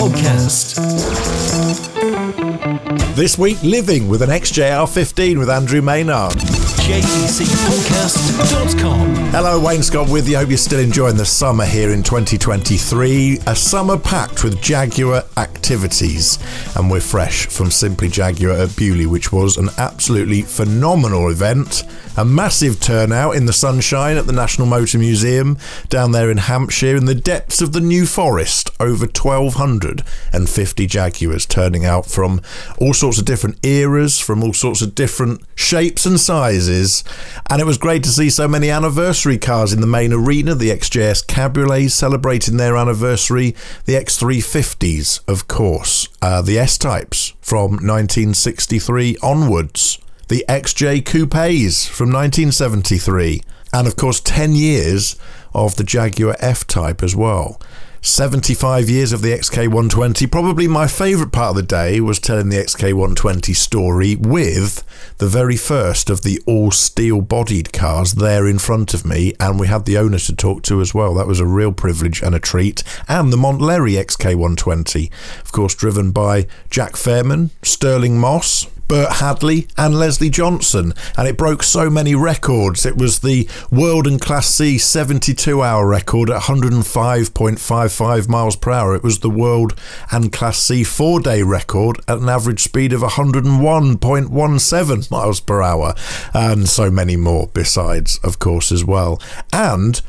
[0.00, 0.80] podcast.
[3.14, 6.32] This week, living with an XJR15 with Andrew Maynard.
[6.32, 9.14] JECpodcast.com.
[9.30, 10.38] Hello, Wayne Scott with you.
[10.38, 13.40] Hope you're still enjoying the summer here in 2023.
[13.46, 16.38] A summer packed with Jaguar activities.
[16.76, 21.82] And we're fresh from Simply Jaguar at Beaulieu, which was an absolutely phenomenal event.
[22.16, 25.56] A massive turnout in the sunshine at the National Motor Museum
[25.88, 28.68] down there in Hampshire in the depths of the New Forest.
[28.80, 32.42] Over 1,250 Jaguars turning out from
[32.78, 37.04] all sorts of different eras, from all sorts of different shapes and sizes.
[37.48, 40.56] And it was great to see so many anniversary cars in the main arena.
[40.56, 43.54] The XJS Cabriolets celebrating their anniversary,
[43.84, 49.98] the X350s, of course, uh, the S types from 1963 onwards
[50.30, 55.16] the XJ Coupes from 1973, and of course 10 years
[55.52, 57.60] of the Jaguar F Type as well.
[58.00, 60.30] 75 years of the XK120.
[60.30, 64.84] Probably my favourite part of the day was telling the XK120 story with
[65.18, 69.58] the very first of the all steel bodied cars there in front of me, and
[69.58, 71.12] we had the owner to talk to as well.
[71.12, 72.84] That was a real privilege and a treat.
[73.08, 75.10] And the Montlhéry XK120,
[75.42, 81.36] of course, driven by Jack Fairman, Stirling Moss, Bert Hadley and Leslie Johnson, and it
[81.36, 82.84] broke so many records.
[82.84, 88.96] It was the World and Class C 72 hour record at 105.55 miles per hour.
[88.96, 89.78] It was the World
[90.10, 95.94] and Class C four day record at an average speed of 101.17 miles per hour,
[96.34, 99.22] and so many more besides, of course, as well.
[99.52, 100.02] And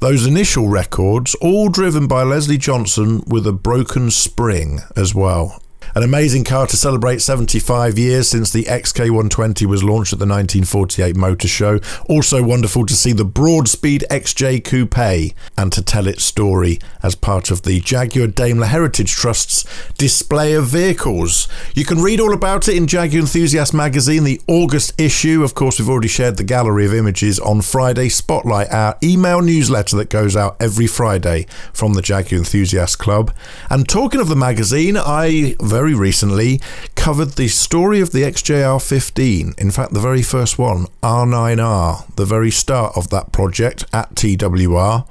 [0.00, 5.62] those initial records, all driven by Leslie Johnson with a broken spring as well.
[5.94, 11.16] An amazing car to celebrate 75 years since the XK120 was launched at the 1948
[11.16, 11.80] Motor Show.
[12.08, 17.50] Also wonderful to see the Broadspeed XJ Coupe and to tell its story as part
[17.50, 21.48] of the Jaguar Daimler Heritage Trust's display of vehicles.
[21.74, 25.42] You can read all about it in Jaguar Enthusiast magazine, the August issue.
[25.42, 29.96] Of course, we've already shared the gallery of images on Friday Spotlight, our email newsletter
[29.96, 33.32] that goes out every Friday from the Jaguar Enthusiast Club.
[33.70, 36.58] And talking of the magazine, I very recently
[36.94, 39.52] covered the story of the XJR 15.
[39.58, 45.06] In fact, the very first one, R9R, the very start of that project at TWR.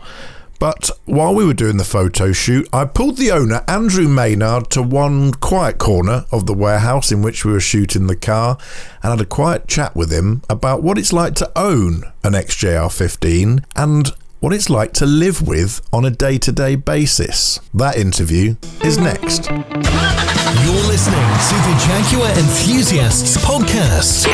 [0.57, 4.81] But while we were doing the photo shoot, I pulled the owner, Andrew Maynard, to
[4.81, 8.57] one quiet corner of the warehouse in which we were shooting the car
[9.03, 12.91] and had a quiet chat with him about what it's like to own an XJR
[12.91, 17.59] 15 and what it's like to live with on a day to day basis.
[17.73, 19.49] That interview is next.
[20.65, 24.25] You're listening to the Jaguar Enthusiasts podcast.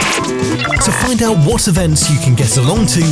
[0.86, 3.04] To find out what events you can get along to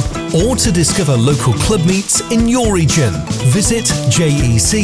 [0.48, 3.12] or to discover local club meets in your region,
[3.52, 4.80] visit jec.org.uk.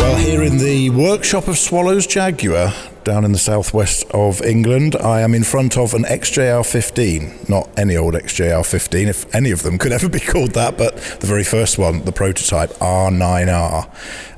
[0.00, 2.72] Well, here in the workshop of Swallows Jaguar,
[3.04, 4.96] down in the southwest of England.
[4.96, 9.50] I am in front of an XJR 15, not any old XJR 15, if any
[9.50, 13.88] of them could ever be called that, but the very first one, the prototype R9R,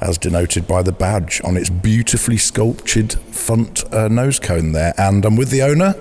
[0.01, 4.95] as denoted by the badge on its beautifully sculptured front uh, nose cone there.
[4.99, 5.95] And I'm with the owner,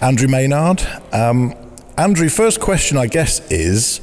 [0.00, 0.86] Andrew Maynard.
[1.12, 1.54] Um,
[1.96, 4.00] Andrew, first question, I guess, is.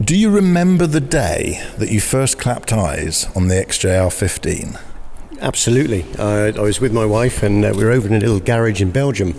[0.00, 4.76] Do you remember the day that you first clapped eyes on the XJR 15?
[5.44, 6.06] Absolutely.
[6.18, 8.80] Uh, I was with my wife, and uh, we were over in a little garage
[8.80, 9.38] in Belgium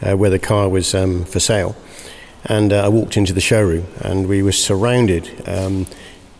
[0.00, 1.74] uh, where the car was um, for sale.
[2.44, 5.88] And uh, I walked into the showroom, and we were surrounded um,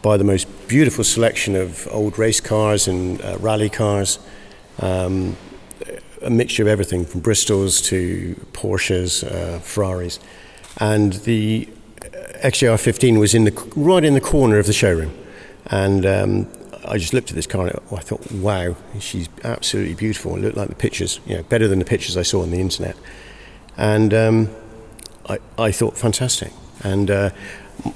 [0.00, 4.20] by the most beautiful selection of old race cars and uh, rally cars.
[4.78, 5.37] Um,
[6.22, 10.20] a mixture of everything from Bristols to Porsches, uh, Ferraris.
[10.76, 11.69] And the
[12.44, 15.12] XJR 15 was in the, right in the corner of the showroom.
[15.66, 20.36] And um, I just looked at this car and I thought, wow, she's absolutely beautiful.
[20.36, 22.60] It looked like the pictures, you know, better than the pictures I saw on the
[22.60, 22.96] internet.
[23.76, 24.50] And um,
[25.28, 26.52] I, I thought, fantastic.
[26.82, 27.31] And uh,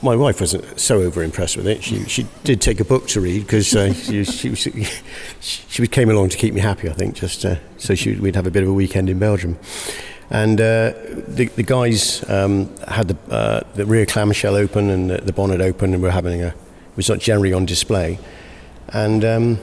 [0.03, 1.83] my wife wasn't so over impressed with it.
[1.83, 4.87] She, she did take a book to read because uh, she, she, she,
[5.41, 8.47] she, came along to keep me happy, I think, just uh, so she, we'd have
[8.47, 9.59] a bit of a weekend in Belgium.
[10.31, 10.93] And uh,
[11.29, 15.61] the, the guys um, had the, uh, the rear clamshell open and the, the bonnet
[15.61, 18.19] open, and we're having a, it was not generally on display
[18.95, 19.59] and um,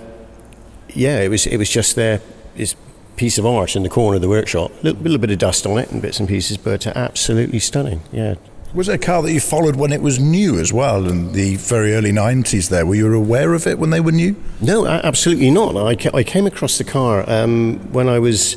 [0.90, 2.22] yeah, it was it was just there
[2.56, 2.76] this
[3.16, 4.72] piece of art in the corner of the workshop.
[4.72, 8.02] A little, little bit of dust on it and bits and pieces, but absolutely stunning.
[8.12, 8.36] Yeah.
[8.74, 11.58] Was it a car that you followed when it was new as well, in the
[11.58, 12.86] very early 90s there?
[12.86, 14.42] Were you aware of it when they were new?
[14.62, 15.76] No, absolutely not.
[15.76, 18.56] I, I came across the car um, when I was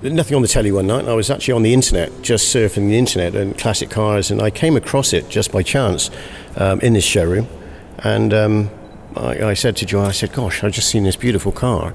[0.00, 1.06] nothing on the telly one night.
[1.06, 4.48] I was actually on the internet, just surfing the internet and classic cars, and I
[4.48, 6.10] came across it just by chance
[6.56, 7.46] um, in this showroom
[7.98, 8.70] And um,
[9.16, 11.94] I, I, said to Joy, I said, "Gosh, I've just seen this beautiful car,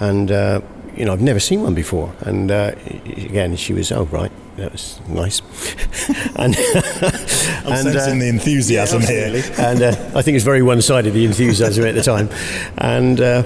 [0.00, 0.60] and uh,
[0.96, 2.72] you know, I've never seen one before." And uh,
[3.06, 5.40] again, she was, "Oh, right." That was nice,
[6.36, 9.52] and I'm and, sensing uh, the enthusiasm yeah, here.
[9.56, 12.28] and uh, I think it's very one-sided the enthusiasm at the time,
[12.78, 13.44] and uh,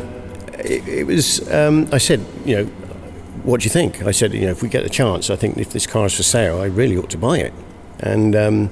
[0.59, 1.53] it, it, was.
[1.53, 2.65] Um, I said, you know,
[3.45, 4.03] what do you think?
[4.05, 6.17] I said, you know, if we get the chance, I think if this car is
[6.17, 7.53] for sale, I really ought to buy it.
[7.99, 8.71] And um,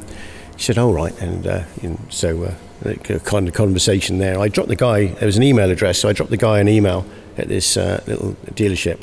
[0.60, 1.18] he said, all right.
[1.22, 1.64] And uh,
[2.10, 2.54] so
[2.84, 4.38] uh, kind of conversation there.
[4.38, 6.68] I dropped the guy, there was an email address, so I dropped the guy an
[6.68, 7.06] email
[7.38, 9.00] at this uh, little dealership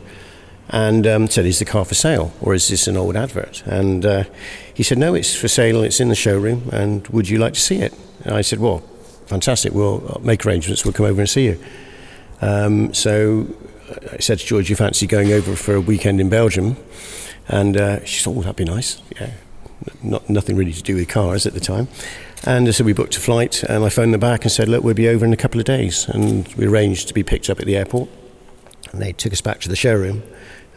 [0.69, 3.63] and um, said, Is the car for sale or is this an old advert?
[3.65, 4.25] And uh,
[4.71, 7.59] he said, No, it's for sale, it's in the showroom, and would you like to
[7.59, 7.91] see it?
[8.23, 8.81] And I said, Well,
[9.25, 11.59] fantastic, we'll make arrangements, we'll come over and see you.
[12.39, 13.47] Um, so
[14.13, 16.77] I said to George, You fancy going over for a weekend in Belgium?
[17.47, 19.01] And uh, she said, Oh, that'd be nice.
[19.19, 19.31] Yeah.
[20.03, 21.87] Not, nothing really to do with cars at the time.
[22.45, 24.93] And so we booked a flight, and I phoned them back and said, Look, we'll
[24.93, 26.07] be over in a couple of days.
[26.07, 28.09] And we arranged to be picked up at the airport.
[28.91, 30.23] And they took us back to the showroom.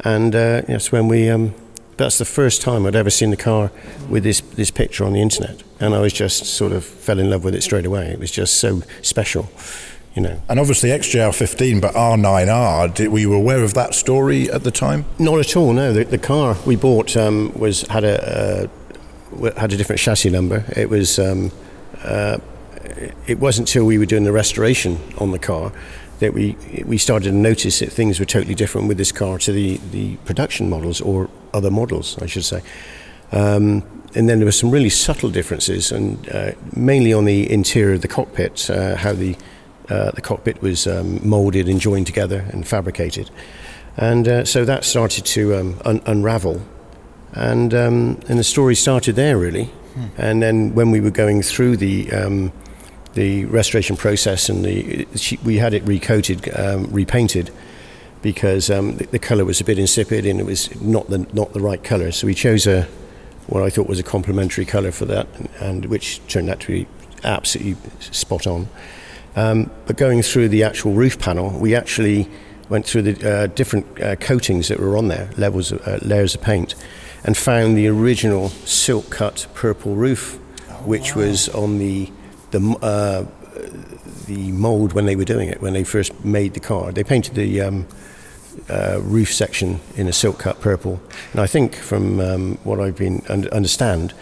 [0.05, 1.55] And uh, that's when we, um,
[1.97, 3.71] that's the first time I'd ever seen the car
[4.09, 5.63] with this, this picture on the internet.
[5.79, 8.07] And I was just sort of fell in love with it straight away.
[8.07, 9.51] It was just so special.
[10.15, 10.43] You know.
[10.49, 14.73] And obviously XJR 15, but R9R, did, were you aware of that story at the
[14.73, 15.05] time?
[15.21, 15.93] Not at all, no.
[15.93, 18.69] The, the car we bought um, was had a, uh,
[19.57, 20.65] had a different chassis number.
[20.77, 21.51] It was um,
[22.03, 22.39] uh,
[23.27, 25.73] it wasn't until we were doing the restoration on the car
[26.19, 29.53] that we we started to notice that things were totally different with this car to
[29.53, 32.63] the, the production models or other models, I should say.
[33.33, 33.85] Um,
[34.15, 38.03] and then there were some really subtle differences, and uh, mainly on the interior of
[38.03, 39.37] the cockpit, uh, how the
[39.89, 43.31] uh, the cockpit was um, molded and joined together and fabricated.
[43.97, 46.63] And uh, so that started to um, un- unravel.
[47.33, 49.65] And, um, and the story started there, really.
[49.65, 50.07] Hmm.
[50.19, 52.53] And then when we were going through the, um,
[53.15, 55.07] the restoration process, and the,
[55.45, 57.51] we had it recoated, um, repainted,
[58.23, 61.53] because um, the, the colour was a bit insipid and it was not the, not
[61.53, 62.13] the right colour.
[62.13, 62.87] So we chose a,
[63.47, 66.67] what I thought was a complementary colour for that, and, and which turned out to
[66.67, 66.87] be
[67.25, 68.69] absolutely spot on.
[69.37, 72.29] Um, but going through the actual roof panel, we actually
[72.69, 76.35] went through the uh, different uh, coatings that were on there, levels, of, uh, layers
[76.35, 76.75] of paint,
[77.25, 80.39] and found the original silk cut purple roof,
[80.69, 81.23] oh, which wow.
[81.23, 82.11] was on the
[82.51, 83.25] the uh,
[84.27, 86.93] the mold when they were doing it when they first made the car.
[86.93, 87.87] They painted the um,
[88.69, 91.01] uh, roof section in a silk cut purple,
[91.33, 94.15] and I think from um, what I've been un- understand,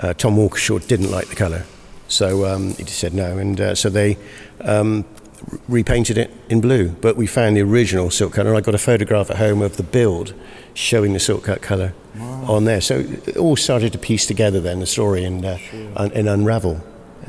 [0.00, 1.64] uh, Tom Walkinshaw didn't like the colour.
[2.08, 4.18] So um, he just said no, and uh, so they
[4.60, 5.04] um,
[5.68, 6.90] repainted it in blue.
[6.90, 9.76] But we found the original silk cut, and I got a photograph at home of
[9.76, 10.34] the build
[10.74, 12.44] showing the silk cut colour wow.
[12.48, 12.80] on there.
[12.80, 15.92] So it all started to piece together then the story and, uh, sure.
[15.96, 16.84] and, and unravel,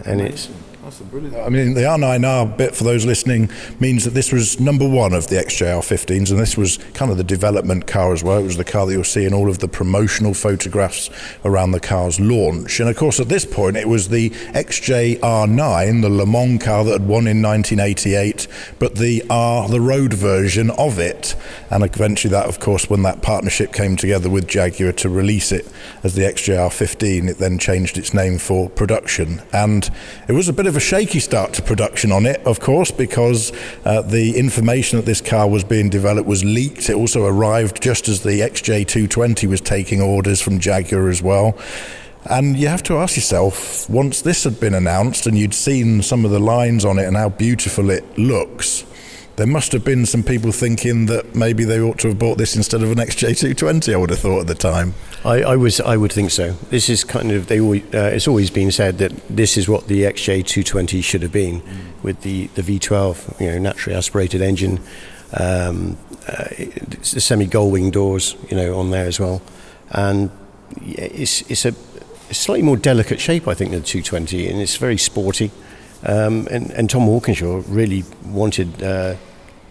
[0.06, 0.50] and it's
[0.84, 1.36] that's a brilliant.
[1.38, 3.50] I mean, the R9R bit for those listening
[3.80, 7.18] means that this was number one of the XJR 15s, and this was kind of
[7.18, 8.38] the development car as well.
[8.40, 11.10] It was the car that you'll see in all of the promotional photographs
[11.46, 12.82] around the car's launch.
[12.82, 16.92] And of course, at this point, it was the XJR9, the Le Mans car that
[16.92, 18.48] had won in 1988,
[18.78, 21.36] but the R, the road version of it.
[21.70, 25.66] And eventually, that, of course, when that partnership came together with Jaguar to release it
[26.04, 29.42] as the XJR 15, it then changed its name for production.
[29.54, 29.90] And
[30.28, 32.90] it was a bit of of a shaky start to production on it, of course,
[32.90, 33.52] because
[33.86, 36.90] uh, the information that this car was being developed was leaked.
[36.90, 41.56] It also arrived just as the XJ220 was taking orders from Jaguar as well.
[42.26, 46.26] And you have to ask yourself, once this had been announced and you'd seen some
[46.26, 48.84] of the lines on it and how beautiful it looks,
[49.36, 52.56] there must have been some people thinking that maybe they ought to have bought this
[52.56, 53.94] instead of an XJ220.
[53.94, 54.96] I would have thought at the time.
[55.26, 56.52] I, I was, I would think so.
[56.70, 57.60] This is kind of they.
[57.60, 61.62] Always, uh, it's always been said that this is what the XJ220 should have been,
[61.62, 62.04] mm.
[62.04, 64.82] with the, the V12, you know, naturally aspirated engine,
[65.34, 69.42] um, uh, the semi gull wing doors, you know, on there as well,
[69.92, 70.30] and
[70.82, 71.74] it's it's a,
[72.34, 75.52] slightly more delicate shape, I think, than the 220, and it's very sporty.
[76.06, 79.16] Um, and, and, Tom Walkinshaw really wanted uh,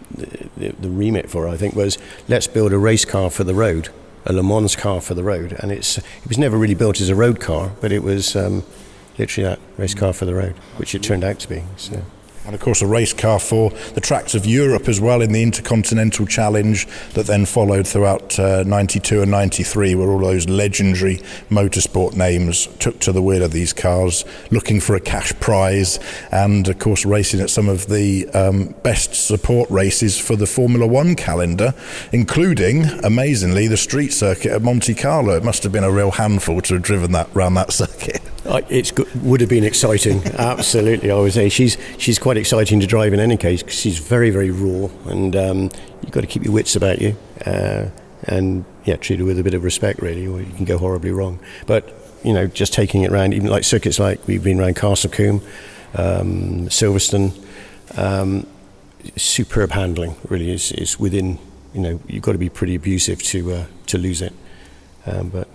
[0.09, 3.89] the, the, remit for I think, was let's build a race car for the road,
[4.25, 5.55] a Le Mans car for the road.
[5.59, 8.63] And it's, it was never really built as a road car, but it was um,
[9.17, 11.63] literally that race car for the road, which it turned out to be.
[11.77, 12.03] So
[12.45, 15.43] and of course a race car for the tracks of Europe as well in the
[15.43, 21.17] Intercontinental Challenge that then followed throughout uh, 92 and 93 where all those legendary
[21.49, 25.99] motorsport names took to the wheel of these cars looking for a cash prize.
[26.31, 30.87] And of course racing at some of the um, best support races for the Formula
[30.87, 31.73] One calendar
[32.11, 35.37] including amazingly the street circuit at Monte Carlo.
[35.37, 38.91] It must have been a real handful to have driven that around that circuit it
[39.23, 40.23] would have been exciting.
[40.37, 43.99] Absolutely, I would say she's she's quite exciting to drive in any case because she's
[43.99, 45.61] very very raw, and um,
[46.01, 47.85] you've got to keep your wits about you, uh,
[48.23, 51.11] and yeah, treat her with a bit of respect really, or you can go horribly
[51.11, 51.39] wrong.
[51.67, 55.09] But you know, just taking it around, even like circuits like we've been around Castle
[55.09, 55.41] Combe,
[55.95, 57.39] um, Silverstone.
[57.97, 58.47] Um,
[59.17, 61.39] superb handling, really is, is within.
[61.73, 64.33] You know, you've got to be pretty abusive to uh, to lose it.
[65.05, 65.47] Um, but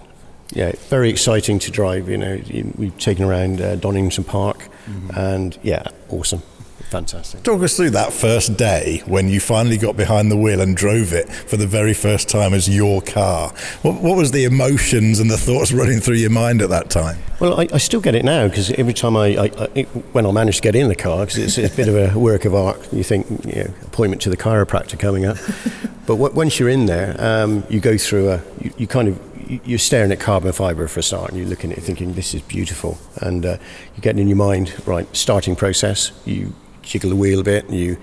[0.50, 2.08] yeah, very exciting to drive.
[2.08, 2.40] You know,
[2.76, 5.10] we've taken around uh, Donington Park, mm-hmm.
[5.18, 6.42] and yeah, awesome.
[6.90, 7.42] Fantastic.
[7.42, 11.12] Talk us through that first day when you finally got behind the wheel and drove
[11.12, 13.50] it for the very first time as your car.
[13.82, 17.18] What, what was the emotions and the thoughts running through your mind at that time?
[17.40, 20.32] Well, I, I still get it now because every time I, I, I, when I
[20.32, 22.54] manage to get in the car, because it's, it's, a bit of a work of
[22.54, 22.90] art.
[22.90, 25.36] You think, you know, appointment to the chiropractor coming up,
[26.06, 29.20] but w- once you're in there, um, you go through a, you, you kind of
[29.48, 32.34] you're staring at carbon fibre for a start, and you're looking at it thinking, this
[32.34, 32.98] is beautiful.
[33.16, 33.58] And uh,
[33.94, 36.12] you're getting in your mind, right, starting process.
[36.24, 36.52] You
[36.82, 37.96] jiggle the wheel a bit, and you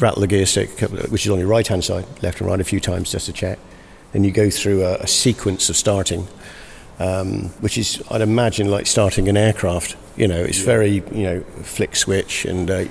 [0.00, 0.70] rattle the gear stick,
[1.10, 3.32] which is on your right hand side, left and right a few times just to
[3.32, 3.58] check.
[4.12, 6.26] Then you go through a, a sequence of starting,
[6.98, 9.96] um, which is, I'd imagine, like starting an aircraft.
[10.16, 10.66] You know, it's yeah.
[10.66, 12.84] very, you know, flick switch and, uh,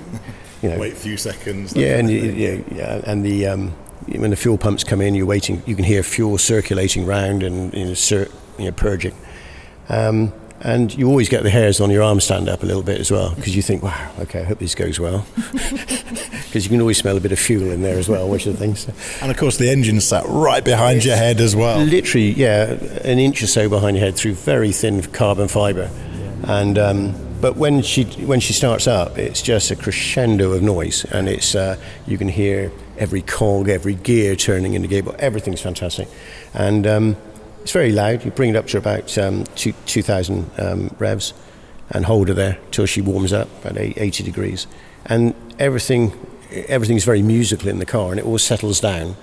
[0.62, 0.78] you know.
[0.78, 1.74] Wait a few seconds.
[1.74, 3.46] Yeah, and, you, yeah, and the.
[3.46, 3.74] Um,
[4.06, 5.62] when the fuel pumps come in, you're waiting.
[5.66, 9.14] You can hear fuel circulating round and you know, cir- you know purging.
[9.88, 10.32] Um,
[10.62, 13.10] and you always get the hairs on your arm stand up a little bit as
[13.10, 15.26] well because you think, wow, okay, I hope this goes well.
[16.46, 18.52] Because you can always smell a bit of fuel in there as well, which are
[18.52, 18.88] the things.
[19.20, 21.80] And of course, the engine sat right behind it's your head as well.
[21.80, 22.72] Literally, yeah,
[23.04, 25.90] an inch or so behind your head through very thin carbon fibre.
[26.44, 31.04] And um, but when she when she starts up, it's just a crescendo of noise,
[31.04, 31.76] and it's uh,
[32.06, 35.16] you can hear every cog, every gear turning in the gearbox.
[35.18, 36.08] Everything's fantastic,
[36.54, 37.16] and um,
[37.66, 38.24] it's very loud.
[38.24, 41.34] You bring it up to about um, two, 2,000 um, revs
[41.90, 44.68] and hold her there till she warms up at 80 degrees.
[45.04, 46.12] And everything,
[46.68, 49.16] everything's very musical in the car and it all settles down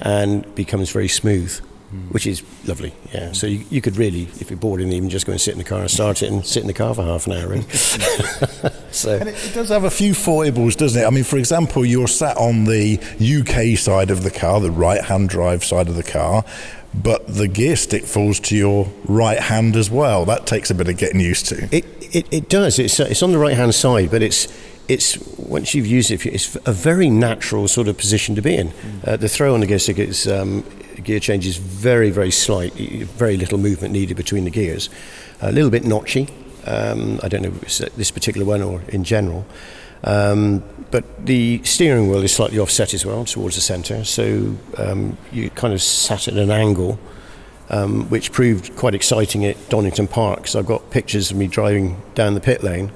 [0.00, 1.60] and becomes very smooth.
[1.92, 2.12] Mm.
[2.12, 3.32] Which is lovely, yeah.
[3.32, 5.64] So you, you could really, if you're bored, even just go and sit in the
[5.64, 7.48] car and start it and sit in the car for half an hour.
[7.48, 7.62] Really.
[8.90, 11.06] so and it, it, does have a few foibles, doesn't it?
[11.06, 15.30] I mean, for example, you're sat on the UK side of the car, the right-hand
[15.30, 16.44] drive side of the car,
[16.92, 20.26] but the gear stick falls to your right hand as well.
[20.26, 21.74] That takes a bit of getting used to.
[21.74, 22.78] It it, it does.
[22.78, 24.48] It's uh, it's on the right hand side, but it's
[24.88, 28.68] it's once you've used it, it's a very natural sort of position to be in.
[28.68, 29.08] Mm.
[29.08, 30.64] Uh, the throw on the gear stick is um,
[31.02, 34.88] gear change is very very slight, very little movement needed between the gears.
[35.40, 36.30] A little bit notchy.
[36.66, 39.46] Um, I don't know if it's this particular one or in general.
[40.04, 45.18] Um, but the steering wheel is slightly offset as well towards the centre, so um,
[45.32, 46.98] you kind of sat at an angle,
[47.68, 50.40] um, which proved quite exciting at Donington Park.
[50.40, 52.90] Because I've got pictures of me driving down the pit lane,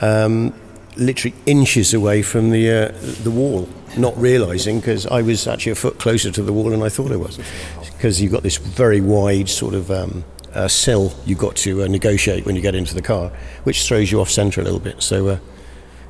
[0.00, 0.54] um,
[0.96, 5.76] literally inches away from the uh, the wall, not realising because I was actually a
[5.76, 7.38] foot closer to the wall than I thought I was,
[7.96, 10.24] because you've got this very wide sort of um,
[10.54, 13.30] uh, sill you've got to uh, negotiate when you get into the car,
[13.64, 15.02] which throws you off centre a little bit.
[15.02, 15.38] So uh,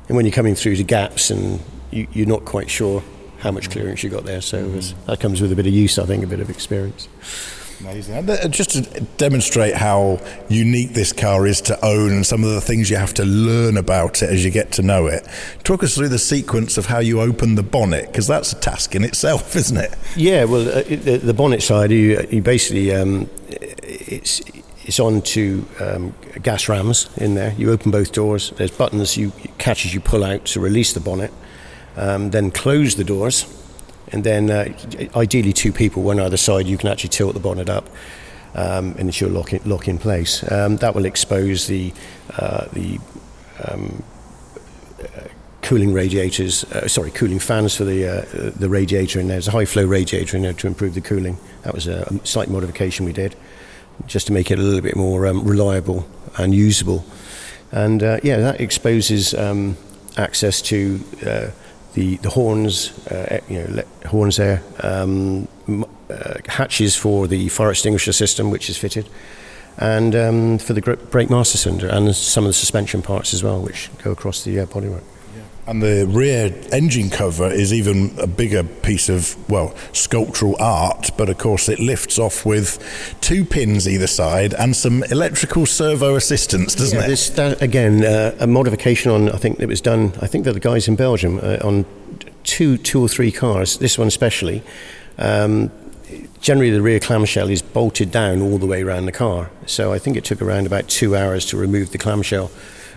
[0.07, 1.59] and when you're coming through the gaps and
[1.91, 3.03] you, are not quite sure
[3.39, 4.41] how much clearance you got there.
[4.41, 5.05] So mm-hmm.
[5.05, 7.07] that comes with a bit of use, I think, a bit of experience.
[7.79, 8.15] Amazing.
[8.15, 10.19] And uh, just to demonstrate how
[10.49, 13.77] unique this car is to own and some of the things you have to learn
[13.77, 15.27] about it as you get to know it,
[15.63, 18.95] talk us through the sequence of how you open the bonnet, because that's a task
[18.95, 19.93] in itself, isn't it?
[20.15, 24.41] Yeah, well, uh, the, the, bonnet side, you, you basically, um, it's
[24.87, 27.53] it's on to um, gas rams in there.
[27.57, 28.51] You open both doors.
[28.51, 31.31] There's buttons you catch as you pull out to release the bonnet.
[31.97, 33.43] Um, then close the doors,
[34.11, 34.73] and then uh,
[35.15, 36.67] ideally two people, one either side.
[36.67, 37.89] You can actually tilt the bonnet up,
[38.55, 40.49] um, and your lock in, lock in place.
[40.51, 41.93] Um, that will expose the
[42.37, 42.99] uh, the
[43.67, 44.03] um,
[45.01, 45.27] uh,
[45.61, 49.65] cooling radiators, uh, sorry, cooling fans for the uh, the radiator, and there's a high
[49.65, 51.37] flow radiator in there to improve the cooling.
[51.63, 53.35] That was a, a slight modification we did
[54.05, 57.03] just to make it a little bit more um, reliable and usable.
[57.71, 59.75] And uh, yeah, that exposes um,
[60.15, 61.47] access to uh,
[61.93, 65.47] the the horns, uh, you know, horns there, um,
[66.09, 69.09] uh, hatches for the fire extinguisher system, which is fitted,
[69.77, 73.61] and um, for the brake master cylinder and some of the suspension parts as well,
[73.61, 75.03] which go across the uh, bodywork.
[75.67, 81.27] And the rear engine cover is even a bigger piece of, well, sculptural art, but
[81.27, 82.79] of course it lifts off with
[83.19, 87.09] two pins either side and some electrical servo assistance, doesn't yeah, it?
[87.09, 90.53] This, that, again, uh, a modification on, I think it was done, I think they're
[90.53, 91.85] the guys in Belgium, uh, on
[92.45, 94.63] two, two or three cars, this one especially.
[95.17, 95.69] Um,
[96.39, 99.49] generally the rear clamshell is bolted down all the way around the car.
[99.65, 102.51] So I think it took around about two hours to remove the clamshell.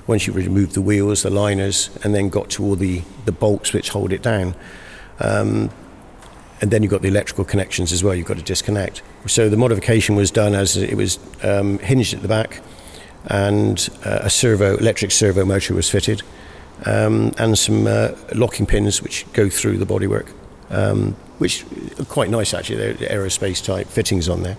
[0.07, 3.73] Once you remove the wheels, the liners, and then got to all the, the bolts
[3.73, 4.55] which hold it down.
[5.21, 5.71] Um,
[6.61, 9.03] and then you've got the electrical connections as well, you've got to disconnect.
[9.27, 12.61] So the modification was done as it was um, hinged at the back,
[13.27, 16.23] and uh, a servo, electric servo motor was fitted,
[16.87, 20.33] um, and some uh, locking pins which go through the bodywork,
[20.71, 21.65] um, which
[21.99, 22.93] are quite nice actually.
[22.93, 24.57] They're aerospace type fittings on there,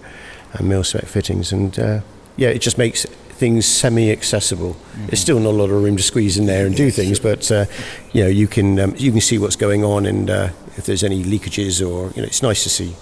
[0.54, 2.02] and mil spec fittings, and uh,
[2.38, 3.06] yeah, it just makes
[3.42, 4.74] things semi-accessible.
[4.76, 5.08] Mm-hmm.
[5.08, 7.52] There's still not a lot of room to squeeze in there and do things, but
[7.52, 7.66] uh,
[8.14, 11.04] you know you can um, you can see what's going on, and uh, if there's
[11.04, 12.96] any leakages or you know, it's nice to see,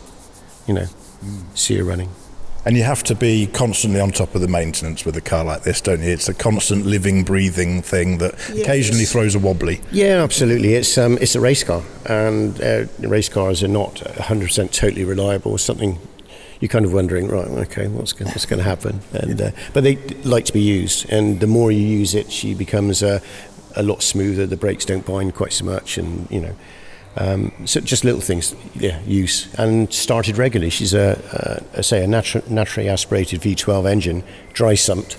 [0.65, 0.87] you know,
[1.23, 1.57] mm.
[1.57, 2.09] see it running.
[2.65, 5.63] And you have to be constantly on top of the maintenance with a car like
[5.63, 6.09] this, don't you?
[6.09, 8.59] It's a constant living, breathing thing that yes.
[8.59, 9.81] occasionally throws a wobbly.
[9.91, 10.73] Yeah, absolutely.
[10.75, 15.57] It's um, it's a race car, and uh, race cars are not 100% totally reliable.
[15.57, 15.99] Something
[16.59, 17.47] you're kind of wondering, right?
[17.47, 19.01] Okay, what's going, what's to happen?
[19.13, 22.53] And uh, but they like to be used, and the more you use it, she
[22.53, 23.19] becomes uh,
[23.75, 24.45] a lot smoother.
[24.45, 26.55] The brakes don't bind quite so much, and you know.
[27.17, 30.69] Um, so just little things, yeah, use and started regularly.
[30.69, 34.23] She's a, a, a say a natu- naturally aspirated V12 engine,
[34.53, 35.17] dry sumped.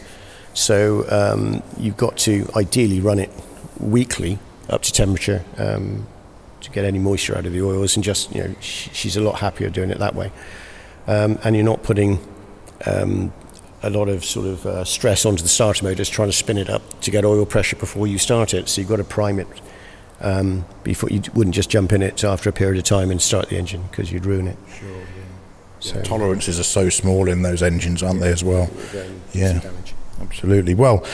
[0.54, 3.30] So um, you've got to ideally run it
[3.78, 6.06] weekly up to temperature um,
[6.60, 9.20] to get any moisture out of the oils, and just you know sh- she's a
[9.20, 10.30] lot happier doing it that way.
[11.06, 12.18] Um, and you're not putting
[12.86, 13.32] um,
[13.82, 16.58] a lot of sort of uh, stress onto the starter motor, just trying to spin
[16.58, 18.68] it up to get oil pressure before you start it.
[18.68, 19.48] So you've got to prime it
[20.20, 23.48] um, before you wouldn't just jump in it after a period of time and start
[23.48, 24.58] the engine because you'd ruin it.
[24.78, 24.88] Sure.
[24.90, 25.04] Yeah.
[25.80, 28.70] So tolerances are so small in those engines, aren't yeah, they, as well?
[29.32, 29.60] Yeah,
[30.20, 30.74] absolutely.
[30.74, 31.06] Well,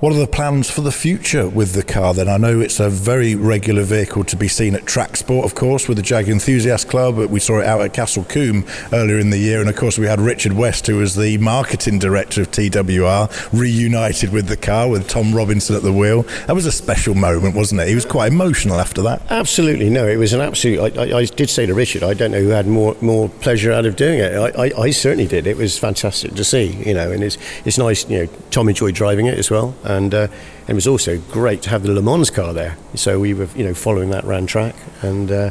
[0.00, 2.28] what are the plans for the future with the car then?
[2.28, 5.88] I know it's a very regular vehicle to be seen at track sport, of course,
[5.88, 7.16] with the Jag Enthusiast Club.
[7.16, 9.60] We saw it out at Castle Combe earlier in the year.
[9.60, 14.32] And of course, we had Richard West, who was the marketing director of TWR, reunited
[14.32, 16.22] with the car with Tom Robinson at the wheel.
[16.46, 17.88] That was a special moment, wasn't it?
[17.88, 19.22] He was quite emotional after that.
[19.30, 19.90] Absolutely.
[19.90, 20.96] No, it was an absolute.
[20.96, 23.72] I, I, I did say to Richard, I don't know who had more, more pleasure
[23.72, 24.32] out of doing it.
[24.32, 25.48] I, I, I certainly did.
[25.48, 28.94] It was fantastic to see, you know, and it's, it's nice, you know, Tom enjoyed
[28.94, 30.28] driving it as well and, uh,
[30.68, 32.76] it was also great to have the Le Mans car there.
[32.94, 35.50] So we were, you know, following that round track, and uh,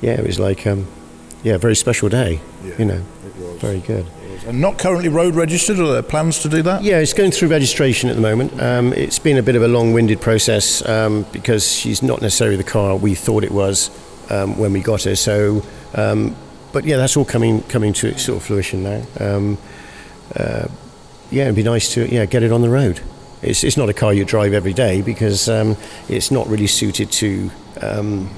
[0.00, 0.86] yeah, it was like, um,
[1.42, 2.40] yeah, a very special day.
[2.64, 3.02] Yeah, you know,
[3.58, 4.06] very good.
[4.46, 6.82] And not currently road registered, or there plans to do that?
[6.82, 8.60] Yeah, it's going through registration at the moment.
[8.60, 12.64] Um, it's been a bit of a long-winded process um, because she's not necessarily the
[12.64, 13.90] car we thought it was
[14.30, 15.14] um, when we got her.
[15.14, 15.62] So,
[15.94, 16.34] um,
[16.72, 19.02] but yeah, that's all coming coming to its sort of fruition now.
[19.18, 19.58] Um,
[20.34, 20.68] uh,
[21.30, 23.00] yeah, it'd be nice to yeah get it on the road.
[23.42, 25.76] It's, it's not a car you drive every day because um,
[26.08, 27.50] it's not really suited to
[27.80, 28.30] um,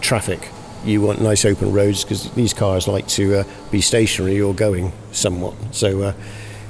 [0.00, 0.48] traffic.
[0.84, 4.92] You want nice open roads because these cars like to uh, be stationary or going
[5.12, 5.54] somewhat.
[5.70, 6.12] So, uh,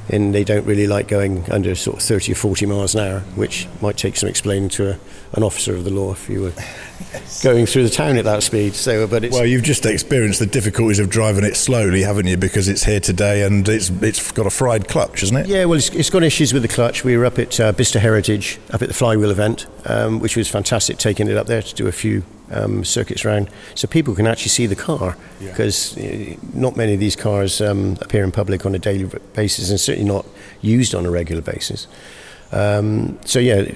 [0.09, 3.21] and they don't really like going under sort of 30 or 40 miles an hour,
[3.37, 4.99] which might take some explaining to a,
[5.35, 6.53] an officer of the law if you were
[7.13, 7.43] yes.
[7.43, 8.75] going through the town at that speed.
[8.75, 12.37] So, but well, you've just experienced the difficulties of driving it slowly, haven't you?
[12.37, 15.47] Because it's here today and it's it's got a fried clutch, hasn't it?
[15.47, 17.05] Yeah, well, it's, it's got issues with the clutch.
[17.05, 20.49] We were up at uh, Bicester Heritage, up at the flywheel event, um, which was
[20.49, 24.27] fantastic, taking it up there to do a few um, circuits around, so people can
[24.27, 26.35] actually see the car because yeah.
[26.35, 29.81] uh, not many of these cars um, appear in public on a daily basis, and
[29.81, 30.27] certainly not
[30.61, 31.87] used on a regular basis.
[32.53, 33.75] Um, so yeah,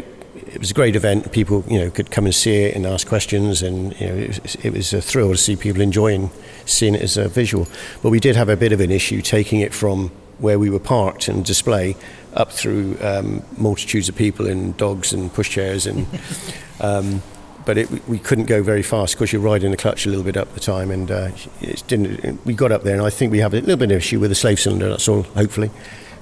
[0.56, 1.30] it was a great event.
[1.32, 4.42] People, you know, could come and see it and ask questions, and you know, it
[4.42, 6.30] was, it was, a thrill to see people enjoying
[6.64, 7.68] seeing it as a visual.
[8.02, 10.80] But we did have a bit of an issue taking it from where we were
[10.80, 11.94] parked and display
[12.32, 16.06] up through um, multitudes of people in dogs and pushchairs, and
[16.80, 17.22] um,
[17.66, 20.38] but it, we couldn't go very fast because you're riding the clutch a little bit
[20.38, 22.46] up the time, and uh, it didn't.
[22.46, 24.30] We got up there, and I think we have a little bit of issue with
[24.30, 24.88] the slave cylinder.
[24.88, 25.70] That's all, hopefully.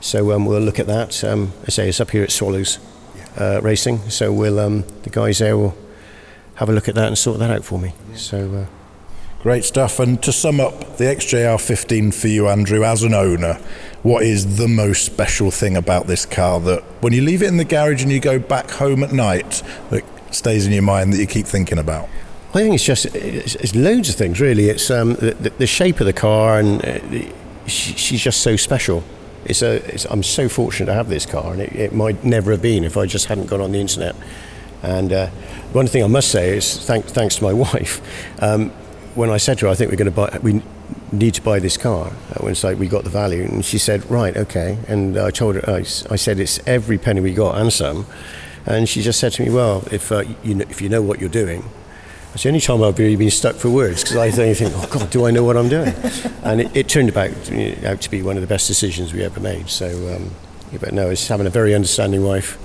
[0.00, 1.22] So um, we'll look at that.
[1.22, 2.80] Um, I say it's up here at Swallows
[3.36, 5.76] uh, Racing, so we'll um, the guys there will
[6.56, 7.92] have a look at that and sort that out for me.
[8.14, 8.54] So.
[8.54, 8.66] Uh,
[9.44, 10.00] Great stuff.
[10.00, 13.60] And to sum up the XJR 15 for you, Andrew, as an owner,
[14.02, 17.58] what is the most special thing about this car that when you leave it in
[17.58, 21.18] the garage and you go back home at night, that stays in your mind that
[21.18, 22.08] you keep thinking about?
[22.54, 24.70] I think it's just it's, it's loads of things really.
[24.70, 26.98] It's um, the, the, shape of the car, and uh,
[27.66, 29.04] she, she's just so special.
[29.44, 32.50] It's a, it's, I'm so fortunate to have this car, and it, it, might never
[32.52, 34.16] have been if I just hadn't gone on the internet.
[34.82, 35.26] And uh,
[35.72, 38.00] one thing I must say is, thank, thanks to my wife,
[38.42, 38.70] um,
[39.14, 40.62] when I said to her, I think we're going to buy, we
[41.12, 43.78] need to buy this car, uh, when it's like we got the value, and she
[43.78, 44.78] said, right, okay.
[44.88, 48.06] And I told her, I, I said, it's every penny we got and some.
[48.66, 51.20] And she just said to me, well, if, uh, you, know, if you know what
[51.20, 51.64] you're doing,
[52.34, 54.88] It's the only time I've really been stuck for words because I then think, oh
[54.90, 55.94] God, do I know what I'm doing?
[56.44, 57.30] And it, it turned about,
[57.84, 59.70] out to be one of the best decisions we ever made.
[59.70, 60.30] So, um,
[60.70, 62.58] yeah, but no, it's having a very understanding wife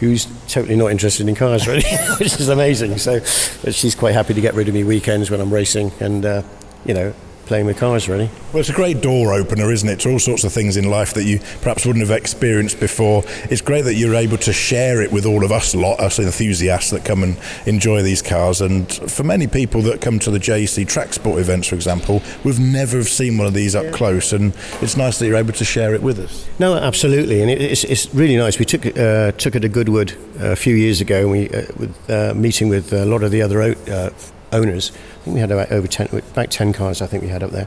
[0.00, 1.82] who's totally not interested in cars, really,
[2.18, 2.98] which is amazing.
[2.98, 3.20] So,
[3.62, 6.42] but she's quite happy to get rid of me weekends when I'm racing, and uh,
[6.84, 7.14] you know,
[7.52, 8.30] playing with cars, really.
[8.54, 11.12] Well, it's a great door opener, isn't it, to all sorts of things in life
[11.12, 13.24] that you perhaps wouldn't have experienced before.
[13.50, 16.90] It's great that you're able to share it with all of us lot, us enthusiasts
[16.92, 17.36] that come and
[17.66, 18.62] enjoy these cars.
[18.62, 22.58] And for many people that come to the JEC track sport events, for example, we've
[22.58, 23.90] never have seen one of these up yeah.
[23.90, 26.48] close, and it's nice that you're able to share it with us.
[26.58, 28.58] No, absolutely, and it's, it's really nice.
[28.58, 32.10] We took uh, took it to Goodwood a few years ago, and we uh, with
[32.10, 34.08] uh, meeting with a lot of the other uh,
[34.52, 34.90] owners.
[34.90, 37.50] I think we had about over 10, about 10 cars, I think we had up
[37.50, 37.66] there.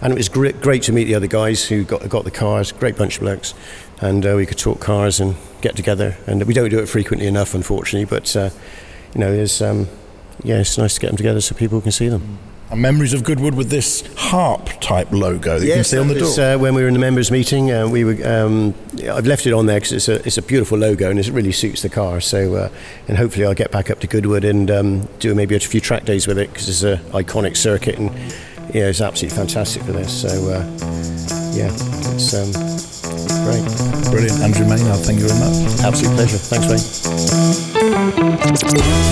[0.00, 2.72] And it was great, great to meet the other guys who got, got the cars,
[2.72, 3.54] great bunch of blokes.
[4.00, 6.16] And uh, we could talk cars and get together.
[6.26, 8.50] And we don't do it frequently enough, unfortunately, but, uh,
[9.14, 9.88] you know, it's, um,
[10.42, 12.38] yeah, it's nice to get them together so people can see them.
[12.74, 16.08] And memories of Goodwood with this harp type logo that yes, you can see on
[16.08, 16.40] the door.
[16.40, 18.18] Uh, when we were in the members' meeting, uh, we were.
[18.26, 18.74] Um,
[19.08, 21.52] I've left it on there because it's a it's a beautiful logo and it really
[21.52, 22.20] suits the car.
[22.20, 22.68] So, uh,
[23.06, 26.04] and hopefully I'll get back up to Goodwood and um, do maybe a few track
[26.04, 28.10] days with it because it's an iconic circuit and
[28.74, 30.22] yeah, it's absolutely fantastic for this.
[30.22, 30.64] So, uh,
[31.54, 32.73] yeah, it's um,
[33.42, 33.64] great.
[34.10, 35.04] Brilliant, Andrew Maynard.
[35.04, 35.56] Thank you very much.
[35.80, 36.38] Absolute pleasure.
[36.38, 36.82] Thanks, mate.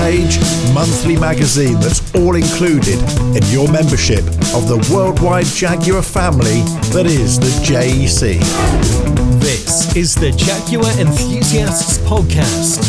[0.00, 0.40] page
[0.72, 2.96] monthly magazine that's all included
[3.36, 4.24] in your membership
[4.56, 6.64] of the worldwide Jaguar family
[6.96, 8.05] that is the J.
[8.06, 8.38] BBC.
[9.40, 12.84] This is the Jaguar Enthusiasts Podcast.